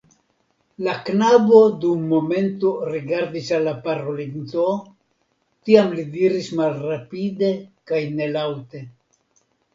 La 0.85 0.93
knabo 1.09 1.59
dum 1.83 2.07
momento 2.13 2.71
rigardis 2.93 3.51
al 3.57 3.67
la 3.67 3.75
parolinto, 3.83 4.65
tiam 5.69 5.95
li 5.99 6.07
diris 6.17 6.51
malrapide 6.63 7.53
kaj 7.93 8.03
nelaŭte. 8.19 8.85